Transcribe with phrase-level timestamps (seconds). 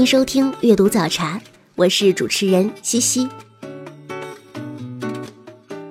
[0.00, 1.38] 欢迎收听阅读早茶，
[1.74, 3.28] 我是主持人西西。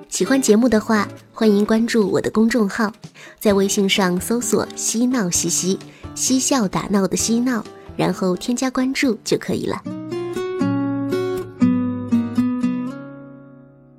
[0.08, 2.92] 喜欢节目的话，欢迎关注我的公众号，
[3.38, 5.78] 在微信上搜索“嬉闹西西”，
[6.16, 7.64] 嬉笑打闹的嬉闹，
[7.96, 9.80] 然后添加关注就可以了。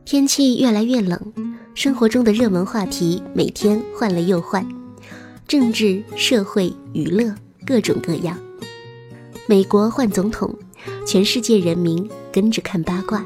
[0.03, 1.33] 天气越来越冷，
[1.73, 4.67] 生活中的热门话题每天换了又换，
[5.47, 7.33] 政治、社会、娱乐
[7.65, 8.37] 各种各样。
[9.47, 10.55] 美国换总统，
[11.05, 13.23] 全世界人民跟着看八卦。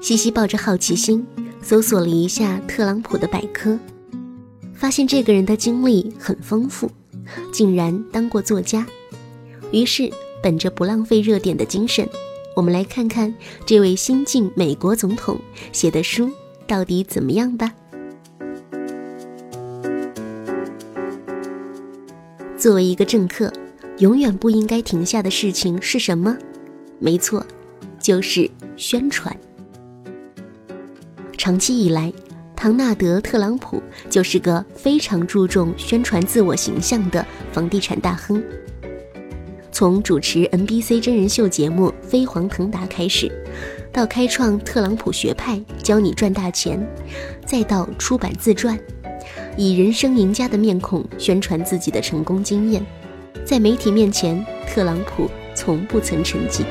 [0.00, 1.26] 西西抱着好奇心
[1.62, 3.78] 搜索了一下特朗普的百科，
[4.74, 6.90] 发现这个人的经历很丰富，
[7.50, 8.86] 竟然当过作家。
[9.72, 10.10] 于是，
[10.42, 12.06] 本着不浪费热点的精神，
[12.54, 13.34] 我们来看看
[13.64, 15.40] 这位新晋美国总统
[15.72, 16.30] 写的书
[16.66, 17.72] 到底怎么样吧。
[22.62, 23.52] 作为一个政客，
[23.98, 26.38] 永远不应该停下的事情是什么？
[27.00, 27.44] 没错，
[27.98, 29.36] 就是宣传。
[31.36, 32.12] 长期以来，
[32.54, 38.40] 唐纳德·特朗普就是个非常注重宣传自我形象的房地产大亨。
[39.72, 43.28] 从主持 NBC 真人秀节目《飞黄腾达》开始，
[43.92, 46.80] 到开创特朗普学派教你赚大钱，
[47.44, 48.78] 再到出版自传。
[49.56, 52.84] 以人生赢家的面孔宣传自己的成功经验，
[53.44, 56.62] 在媒体面前，特朗普从不曾沉寂。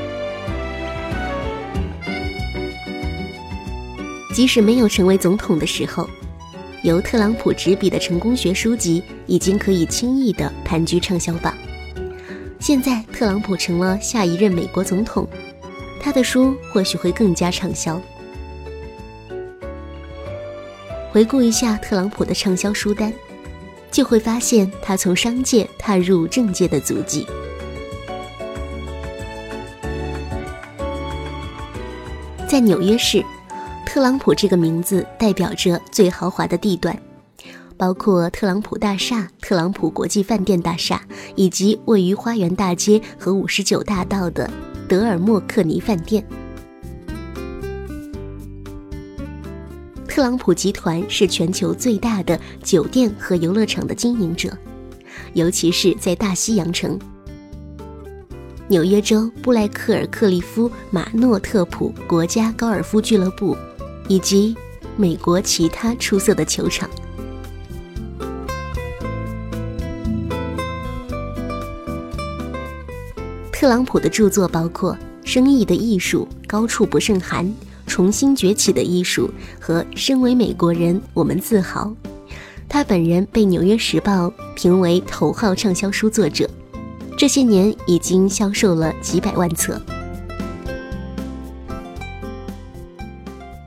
[4.34, 6.10] 即使没有成为总统的时候，
[6.84, 11.54] 由特朗普执笔的成功学书籍已经可以轻易地盘踞畅销榜。
[12.60, 15.28] 现在，特朗普成了下一任美国总统，
[16.00, 18.02] 他的书或许会更加畅销。
[21.12, 23.12] 回顾一下特朗普的畅销书单，
[23.92, 27.28] 就会发现他从商界踏入政界的足迹。
[32.48, 33.22] 在纽约市，
[33.86, 36.98] 特朗普这个名字代表着最豪华的地段，
[37.76, 41.02] 包括特朗普大厦、特朗普国际饭店大厦，
[41.36, 44.50] 以及位于花园大街和五十九大道的
[44.88, 46.26] 德尔莫克尼饭店。
[50.22, 54.56] 特朗普集团是全球最大的酒店和游乐场的经营者，
[55.34, 57.00] 尤其是在大西洋城、
[58.68, 63.58] 纽约州布莱克尔克利夫马诺特普国家高尔夫俱乐部，
[64.08, 64.56] 以及
[64.96, 66.88] 美国其他出色的球场。
[73.52, 74.94] 特朗普的著作包括
[75.28, 77.44] 《生意的艺术》《高处不胜寒》。
[77.92, 79.30] 重新崛起的艺术
[79.60, 81.94] 和身为美国人，我们自豪。
[82.70, 86.50] 他本人被《纽约时报》评为头号畅销书作者，
[87.18, 89.78] 这些年已经销售了几百万册。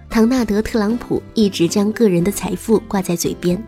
[0.09, 3.63] 唐纳德·特朗普一直将个人的财富挂在嘴边，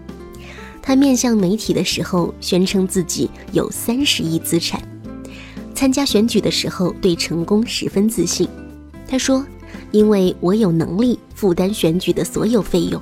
[0.80, 4.80] 他面向媒体的时候宣称自己有三十亿资产，
[5.74, 8.48] 参加选举的时候对成功十分自信。
[9.06, 9.44] 他说。
[9.92, 13.00] 因为我有能力负担选举的所有费用。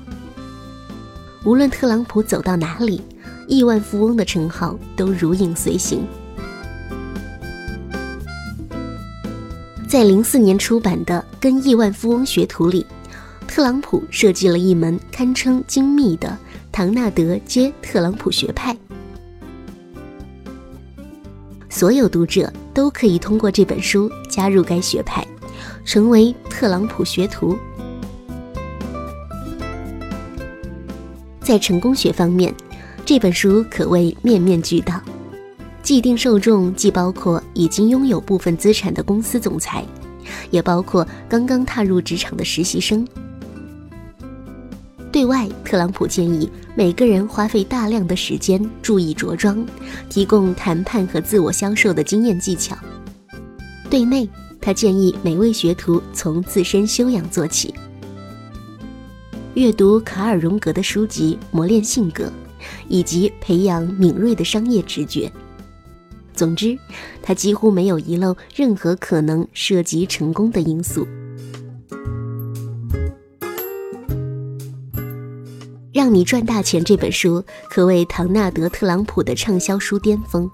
[1.44, 3.02] 无论特朗普走到哪里，
[3.48, 6.06] 亿万富翁的称号都如影随形。
[9.88, 12.86] 在零四年出版的《跟亿万富翁学徒》里，
[13.46, 16.36] 特朗普设计了一门堪称精密的
[16.72, 18.76] 唐纳德接特朗普学派。
[21.68, 25.26] 所有读者都可以通过这本书加入该学派。
[25.84, 27.58] 成为特朗普学徒。
[31.40, 32.54] 在成功学方面，
[33.04, 35.02] 这本书可谓面面俱到。
[35.82, 39.84] 既定受众既包括已经拥有部分资产的公司总裁，
[40.52, 43.06] 也包括刚刚踏入职场的实习生。
[45.10, 49.66] 对外，特朗普建议每个人花费大量的时间注意着装，
[50.08, 52.78] 提供谈判和自我销售的经验技巧。
[53.90, 54.28] 对内。
[54.64, 57.74] 他建议每位学徒从自身修养做起，
[59.52, 62.32] 阅读卡尔·荣格的书籍磨练性格，
[62.88, 65.30] 以及培养敏锐的商业直觉。
[66.32, 66.78] 总之，
[67.22, 71.04] 他几乎没有遗漏任何可能涉及成功的因素。
[75.92, 80.50] 《让你赚大钱》这本书可谓唐纳德·特朗普的畅销书巅峰。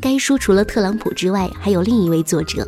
[0.00, 2.66] 该书除了特朗普之外，还有另一位作者，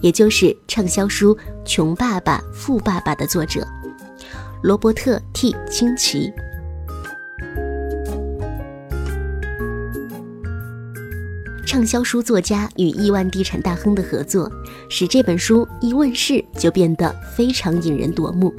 [0.00, 1.34] 也就是畅销书
[1.64, 3.66] 《穷爸爸富爸爸》的作者
[4.62, 6.30] 罗伯特 ·T· 清崎。
[11.66, 14.50] 畅销书作家与亿万地产大亨的合作，
[14.88, 18.54] 使这本书一问世就变得非常引人夺目。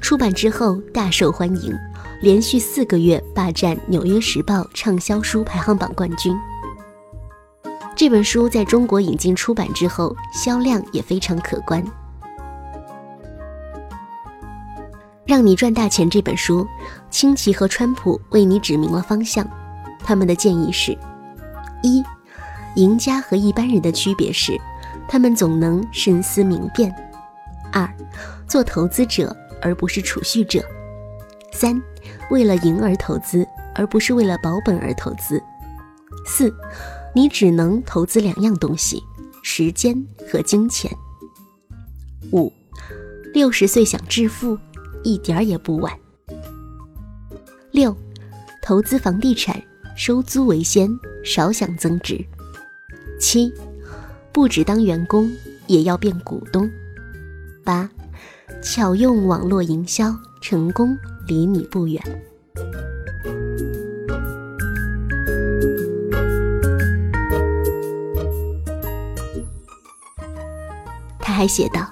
[0.00, 1.74] 出版之后大受欢迎，
[2.22, 6.34] 连续四个月霸占《纽约时报》畅销书排行榜冠军。
[8.02, 11.80] 这本书在中国引进出版之后，销量也非常可观。
[15.24, 16.66] 让你赚大钱这本书，
[17.10, 19.48] 清奇和川普为你指明了方向。
[20.00, 20.98] 他们的建议是。
[21.80, 22.02] 一，
[22.74, 24.60] 赢家和一般人的区别是，
[25.06, 26.92] 他们总能深思明辨。
[27.70, 27.88] 二，
[28.48, 29.32] 做投资者
[29.62, 30.60] 而不是储蓄者。
[31.52, 31.80] 三，
[32.32, 33.46] 为了赢而投资，
[33.76, 35.40] 而不是为了保本而投资。
[36.26, 36.52] 四，
[37.14, 39.02] 你只能投资两样东西：
[39.42, 40.90] 时间和金钱。
[42.32, 42.52] 五，
[43.34, 44.58] 六十岁想致富，
[45.02, 45.92] 一点儿也不晚。
[47.70, 47.96] 六，
[48.62, 49.62] 投资房地产。
[49.94, 50.88] 收租为先，
[51.22, 52.18] 少想增值。
[53.20, 53.52] 七，
[54.32, 55.30] 不只当员工，
[55.66, 56.68] 也要变股东。
[57.62, 57.88] 八，
[58.62, 62.02] 巧用网络营销，成功离你不远。
[71.42, 71.84] 还写道：“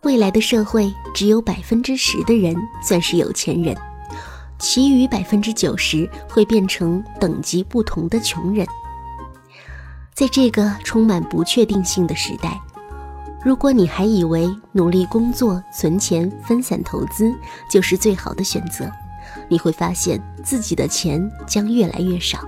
[0.00, 3.76] 未来的社会，只有百分之十的人算是有钱人。”
[4.58, 8.66] 其余百分之九十会变成等级不同的穷人。
[10.14, 12.58] 在这个充满不确定性的时代，
[13.44, 17.30] 如果你还以为努力工作、存钱、分散投资
[17.68, 18.90] 就是最好的选择，
[19.50, 22.38] 你会发现自己的钱将越来越少。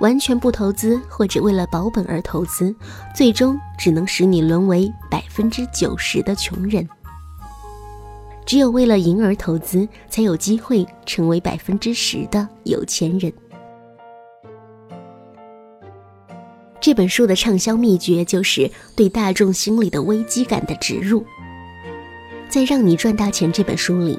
[0.00, 2.74] 完全不投资或者为了保本而投资，
[3.14, 6.86] 最终只能使你沦为百分之九十的穷人。
[8.44, 13.32] 只有为了赢而投资，才有机会成为百分之十的有钱人。
[16.80, 21.24] 这本书的畅销秘诀就是对大众心理的危机感的植入。
[22.48, 24.16] 在《让你赚大钱》这本书里，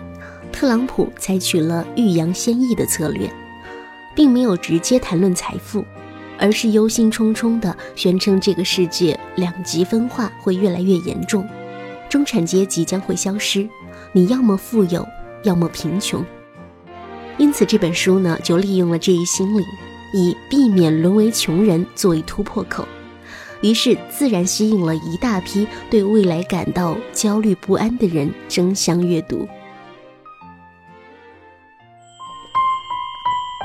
[0.52, 3.32] 特朗普采取了欲扬先抑的策略，
[4.18, 5.86] 并没有直接谈论财富，
[6.40, 11.48] 而是忧心忡忡地宣称这个世界两极分化会越来越严重，
[12.10, 13.70] 中产阶级将会消失。
[14.12, 15.08] 你要么富有，
[15.44, 16.26] 要么贫穷。
[17.38, 19.64] 因此，这本书呢，就利用了这一心理，
[20.16, 22.88] 以避免沦为穷人作为突破口，
[23.62, 29.48] 于是自然吸引了一大批对未来感到焦虑不安的人争相阅读。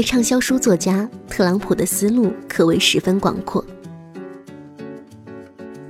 [0.00, 3.62] 为畅销书作家，特朗普的思路可谓十分广阔。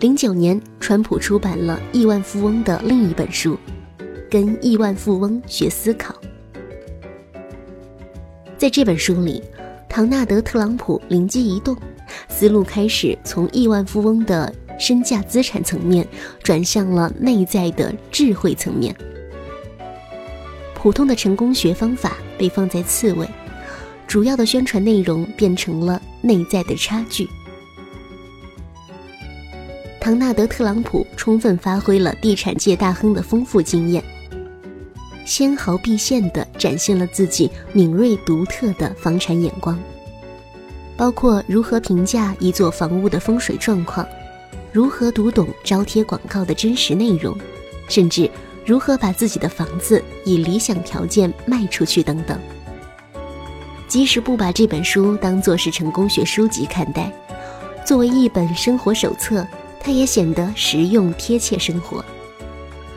[0.01, 3.55] 零九年，川普出版了《亿万富翁》的另一本书，
[4.29, 6.13] 《跟亿万富翁学思考》。
[8.59, 9.41] 在这本书里，
[9.89, 11.77] 唐纳德·特朗普灵机一动，
[12.29, 16.05] 思路开始从亿万富翁的身价资产层面，
[16.43, 18.93] 转向了内在的智慧层面。
[20.75, 23.29] 普通的成功学方法被放在次位，
[24.11, 27.29] 主要的宣传内容变成了内在的差距。
[30.01, 34.03] 唐纳德·特朗普充分发挥了地产界大亨的丰富经验，
[35.25, 39.79] 纤毫毕现地展现了自己敏锐独特的房产眼光，
[40.97, 44.05] 包括如何评价一座房屋的风水状况，
[44.73, 47.39] 如何读懂招贴广告的真实内容，
[47.89, 48.29] 甚至
[48.67, 52.37] 如何把自己的房子以理想条件卖出去等等。
[53.91, 57.13] 即使不把这本书当作是成功学书籍看待，
[57.85, 59.45] 作为一本生活手册。
[59.83, 62.05] 它也显得实用贴切生活。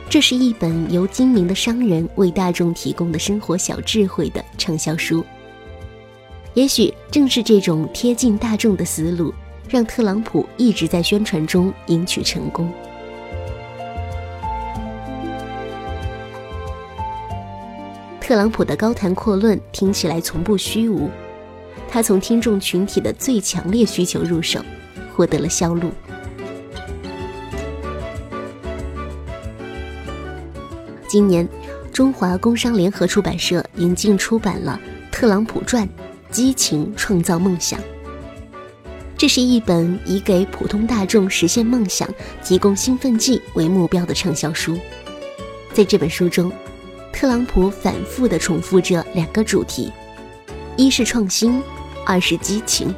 [0.09, 5.23] 这是一本由精明的商人为大众提供的生活小智慧的畅销书。
[6.53, 9.33] 也许正是这种贴近大众的思路，
[9.69, 12.69] 让特朗普一直在宣传中赢取成功。
[18.23, 21.09] 特朗普的高谈阔论听起来从不虚无，
[21.89, 24.61] 他从听众群体的最强烈需求入手，
[25.13, 25.91] 获得了销路。
[31.05, 31.45] 今年，
[31.91, 34.79] 中华工商联合出版社引进出版了
[35.13, 35.87] 《特朗普传：
[36.31, 37.77] 激情创造梦想》。
[39.17, 42.09] 这是一本以给普通大众实现梦想、
[42.41, 44.79] 提供兴奋剂为目标的畅销书。
[45.73, 46.49] 在这本书中，
[47.13, 49.93] 特朗普反复地重复着两个主题：
[50.75, 51.61] 一是创新，
[52.05, 52.93] 二是激情。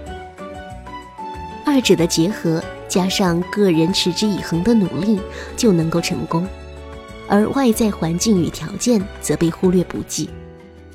[1.66, 5.20] 二者的结合，加上个人持之以恒的努力，
[5.58, 6.44] 就能够成功；
[7.28, 10.30] 而外在环境与条件则被忽略不计，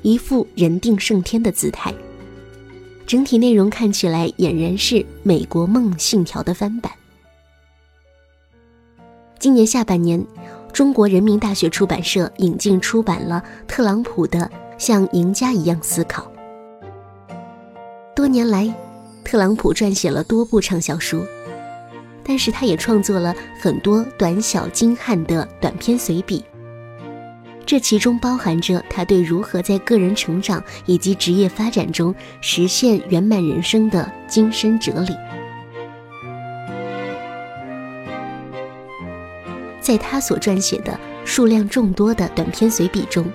[0.01, 1.93] 一副人定胜天的姿态。
[3.05, 6.91] 整体内容看起来俨然是《美国梦信条》的翻版。
[9.37, 10.25] 今年下半年。
[10.81, 14.39] 中国人民大学出版社引进出版了特朗普的
[14.79, 16.31] 《像赢家一样思考》。
[18.15, 18.73] 多年来，
[19.23, 21.23] 特朗普撰写了多部畅销书，
[22.23, 26.43] 但是他也创作了很多短小精悍的短篇随笔。
[27.63, 35.15] 这其中包含着他对如何在个人成长以及职业发展中实现圆满人生的精深哲理。
[39.91, 43.29] 在他所撰写的数量众多的短篇随笔中，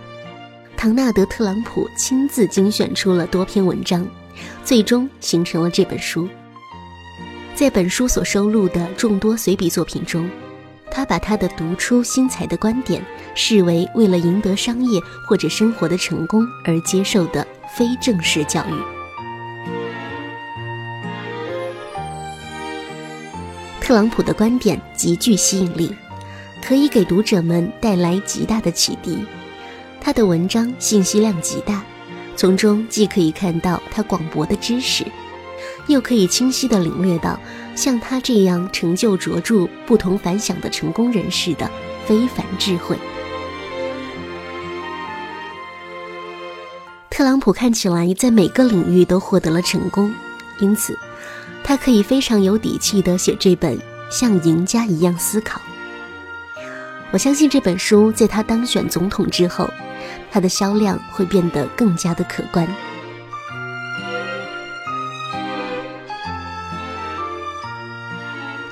[0.74, 4.08] 唐纳德·特朗普亲自精选出了多篇文章，
[4.64, 6.26] 最终形成了这本书。
[7.54, 10.30] 在本书所收录的众多随笔作品中，
[10.90, 14.98] 他把他的独出心裁的观点视为为了赢得商业
[15.28, 17.46] 或者生活的成功而接受的
[17.76, 18.72] 非正式教育。
[23.78, 25.94] 特朗普的观点极具吸引力。
[26.66, 29.24] 可以给读者们带来极大的启迪。
[30.00, 31.84] 他的文章信息量极大，
[32.34, 35.06] 从中既可以看到他广博的知识，
[35.86, 37.38] 又可以清晰地领略到
[37.76, 41.70] 像他这样成就卓著、不同凡响的成功人士的
[42.04, 42.98] 非凡智慧。
[47.08, 50.12] 特朗普看起来在每个领域都获得了成功，
[50.58, 50.98] 因此
[51.62, 53.78] 他可以非常有底气地写这本
[54.10, 55.60] 《像赢家一样思考》。
[57.16, 59.66] 我相信这本书在他当选总统之后，
[60.30, 62.68] 它的销量会变得更加的可观。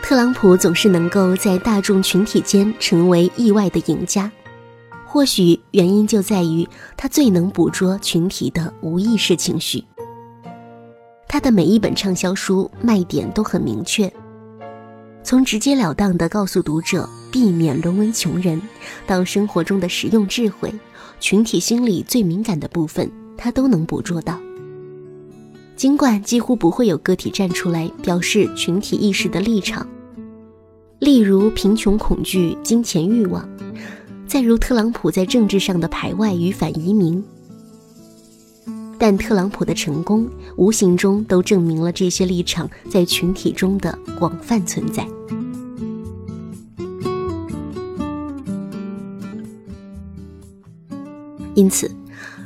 [0.03, 4.31] 特朗普总是能够在大众群体间成为意外的赢家，
[5.07, 9.83] 或许原因就在于他最能捕捉群体的无意识情绪。
[11.27, 14.13] 他的每一本畅销书卖点都很明确。
[15.25, 18.61] 从直截了当地告诉读者避免沦为穷人，
[19.07, 20.73] 到生活中的实用智慧，
[21.19, 24.39] 群体心理最敏感的部分，他都能捕捉到。
[25.77, 29.89] 尽管几乎不会有个体站出来表示群体意识的立场，
[30.99, 33.49] 例如贫穷恐惧、金钱欲望，
[34.29, 37.25] 再如特朗普在政治上的排外与反移民。
[38.99, 45.07] 但特朗普的成功，无形中都证明了这些立场在群体中的广泛存在。
[51.55, 51.91] 因此，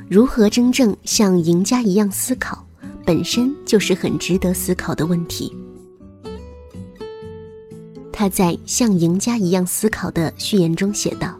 [0.08, 2.66] 如何真正像赢家一样思考，
[3.04, 5.54] 本身就是很值得思考的问题。
[8.12, 11.38] 他在《像赢家一样思考》的序言中写道。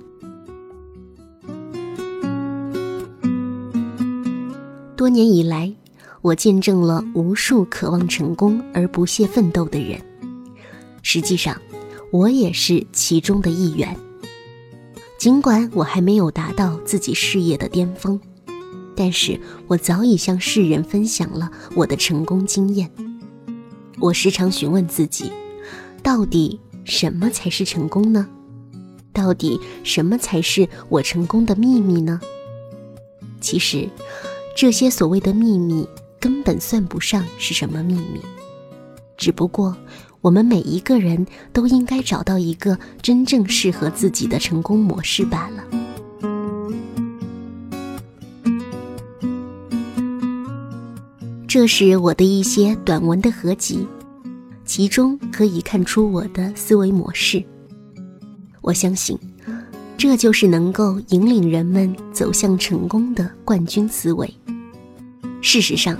[4.96, 5.74] 多年以来，
[6.22, 10.00] 我见证了无数渴望成功而不懈奋斗的人。
[11.02, 11.60] 实际上，
[12.10, 13.96] 我也是其中的一员。
[15.18, 18.20] 尽管我还没有达到自己事业的巅峰，
[18.94, 22.88] 但是我早已向世人分享了我的成功经验。
[23.98, 25.32] 我时常询问自己：
[26.04, 28.28] 到底什么才是成功呢？
[29.12, 32.20] 到底什么才是我成功的秘密呢？
[33.40, 33.88] 其实。
[34.56, 38.20] 这些所谓的秘密根本算不上是什么秘密，
[39.16, 39.76] 只不过
[40.20, 45.64] 我们每一个人都应该找到一个真正适合自己的成功模式罢了。
[51.46, 53.86] 这是我的一些短文的合集，
[54.64, 57.42] 其中可以看出我的思维模式。
[58.60, 59.18] 我相信，
[59.96, 64.32] 这就是能够引领人们走向成功的冠军思维。
[65.40, 65.96] 事实上，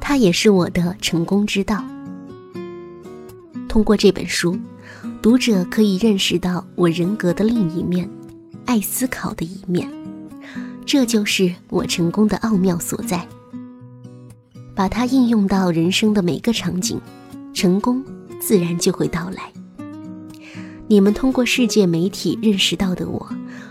[0.00, 1.84] 它也是我的成功之道。
[3.70, 4.58] 通过这本书，
[5.22, 8.10] 读者可以认识到我人格的另一面——
[8.66, 9.88] 爱思考的一面。
[10.84, 13.24] 这就是我成功的奥妙所在。
[14.74, 16.98] 把它应用到人生的每个场景，
[17.54, 18.04] 成功
[18.40, 19.52] 自然就会到来。
[20.88, 23.24] 你们通过世界媒体认识到的我，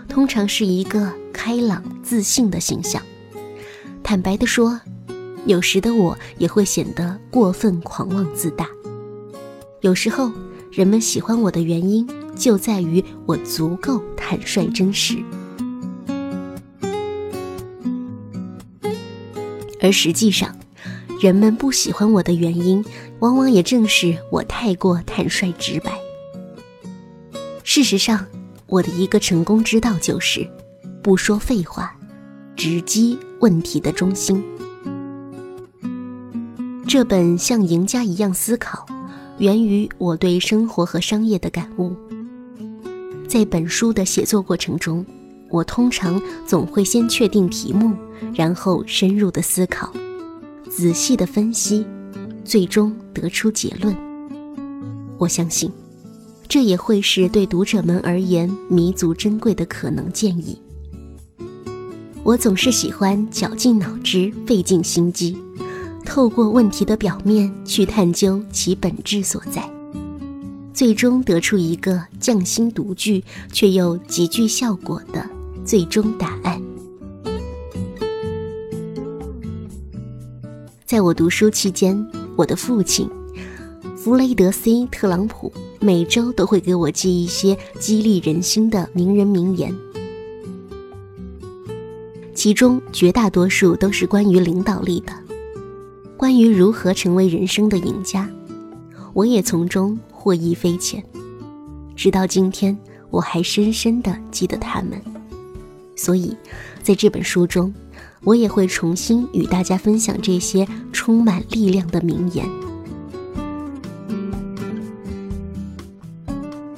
[0.08, 3.02] 通常是一个开朗自信的形象。
[4.02, 4.80] 坦白地说，
[5.44, 8.66] 有时的我也会显得过分狂妄自大。
[9.80, 10.30] 有时候，
[10.70, 12.06] 人们喜欢我的原因
[12.36, 15.16] 就在于我足够坦率真实，
[19.80, 20.54] 而实际上，
[21.18, 22.84] 人们不喜欢我的原因，
[23.20, 25.98] 往往也正是我太过坦率直白。
[27.64, 28.26] 事实上，
[28.66, 30.46] 我的一个成功之道就是
[31.02, 31.96] 不说废话，
[32.54, 34.44] 直击问题的中心。
[36.86, 38.84] 这本像赢家一样思考，
[39.40, 41.96] 源于我对生活和商业的感悟。
[43.26, 45.04] 在本书的写作过程中，
[45.48, 47.94] 我通常总会先确定题目，
[48.34, 49.90] 然后深入的思考，
[50.68, 51.86] 仔细的分析，
[52.44, 53.96] 最终得出结论。
[55.18, 55.72] 我相信。
[56.46, 60.60] 这也会是对读者们而言弥足珍贵的可能建议。
[62.24, 65.38] 我总是喜欢绞尽脑汁、费尽心机，
[66.10, 69.62] 透过问题的表面去探究其本质所在，
[70.74, 75.24] 最终得出一个匠心独具却又极具效果的
[75.64, 76.60] 最终答案。
[80.84, 83.08] 在我读书期间，我的父亲。
[83.96, 89.72] 弗雷德 ·C· 特朗普每周都会给我寄一些激励人心的名人名言，
[92.34, 95.12] 其中绝大多数都是关于领导力的，
[96.20, 98.28] 关于如何成为人生的赢家。
[99.14, 101.02] 我也从中获益匪浅，
[101.96, 102.76] 直到今天，
[103.08, 105.00] 我还深深地记得他们。
[105.96, 106.36] 所以，
[106.82, 107.72] 在这本书中，
[108.22, 112.46] 我也会重新与大家分享这些充满力量的名言。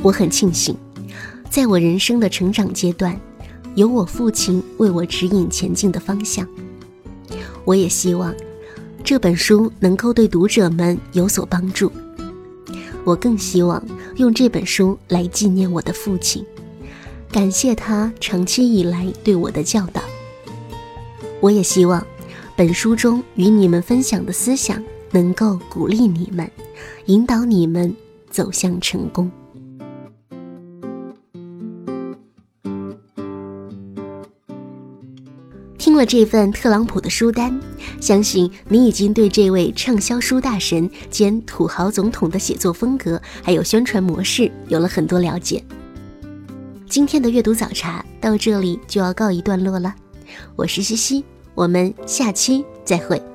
[0.03, 0.77] 我很庆幸，
[1.51, 3.21] 在我人生的成长阶段，
[3.75, 6.47] 有我父亲为我指引前进的方向。
[7.65, 8.33] 我也希望
[9.05, 11.91] 这本书能够对读者们有所帮助。
[13.05, 13.83] 我更希望
[14.17, 16.45] 用这本书来纪念我的父亲，
[17.31, 20.01] 感谢他长期以来对我的教导。
[21.41, 22.07] 我也希望
[22.57, 26.49] 本书中与你们分享的思想能够鼓励你们，
[27.07, 27.95] 引导你们
[28.31, 29.29] 走向成功。
[35.93, 37.61] 听了这份特朗普的书单，
[38.01, 45.63] 相信你已经对这位畅销书大神兼土豪总统的写作风格还有宣传模式有了很多了解。
[46.89, 49.95] 今天的阅读早茶到这里就要告一段落了，
[50.57, 53.32] 我是西西，我们下期再会。